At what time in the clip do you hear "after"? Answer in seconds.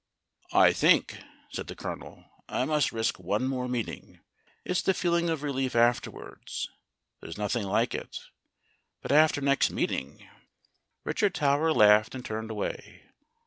9.11-9.41